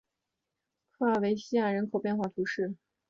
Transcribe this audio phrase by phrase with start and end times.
[0.97, 2.75] 科尔韦西亚人口变化图示